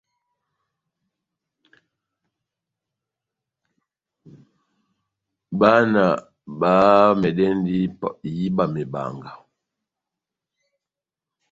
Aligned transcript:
Bána 5.59 6.03
bamɛdɛndi 6.59 7.73
ihíba 7.83 8.09
iwɛ 8.31 8.63
mebanga. 8.73 9.31